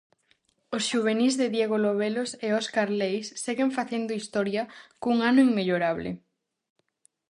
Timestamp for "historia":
4.19-4.63